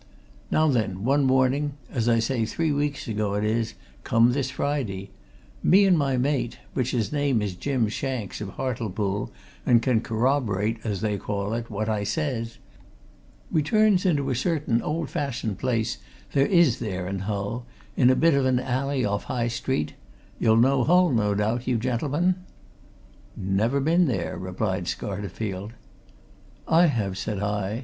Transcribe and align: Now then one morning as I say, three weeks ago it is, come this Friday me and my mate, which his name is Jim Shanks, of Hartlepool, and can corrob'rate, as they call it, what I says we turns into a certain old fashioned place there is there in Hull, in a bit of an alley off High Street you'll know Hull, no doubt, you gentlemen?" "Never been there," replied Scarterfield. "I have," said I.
Now 0.49 0.67
then 0.67 1.03
one 1.03 1.25
morning 1.25 1.73
as 1.91 2.09
I 2.09 2.17
say, 2.17 2.43
three 2.43 2.71
weeks 2.71 3.07
ago 3.07 3.35
it 3.35 3.43
is, 3.43 3.75
come 4.03 4.31
this 4.31 4.49
Friday 4.49 5.11
me 5.61 5.85
and 5.85 5.95
my 5.95 6.17
mate, 6.17 6.57
which 6.73 6.89
his 6.89 7.11
name 7.11 7.39
is 7.39 7.53
Jim 7.53 7.87
Shanks, 7.87 8.41
of 8.41 8.49
Hartlepool, 8.53 9.31
and 9.63 9.79
can 9.79 10.01
corrob'rate, 10.01 10.79
as 10.83 11.01
they 11.01 11.19
call 11.19 11.53
it, 11.53 11.69
what 11.69 11.87
I 11.87 12.03
says 12.03 12.57
we 13.51 13.61
turns 13.61 14.03
into 14.03 14.31
a 14.31 14.35
certain 14.35 14.81
old 14.81 15.11
fashioned 15.11 15.59
place 15.59 15.99
there 16.31 16.47
is 16.47 16.79
there 16.79 17.07
in 17.07 17.19
Hull, 17.19 17.67
in 17.95 18.09
a 18.09 18.15
bit 18.15 18.33
of 18.33 18.47
an 18.47 18.59
alley 18.59 19.05
off 19.05 19.25
High 19.25 19.49
Street 19.49 19.93
you'll 20.39 20.57
know 20.57 20.83
Hull, 20.83 21.11
no 21.11 21.35
doubt, 21.35 21.67
you 21.67 21.77
gentlemen?" 21.77 22.37
"Never 23.37 23.79
been 23.79 24.07
there," 24.07 24.35
replied 24.35 24.85
Scarterfield. 24.85 25.73
"I 26.67 26.87
have," 26.87 27.19
said 27.19 27.37
I. 27.39 27.79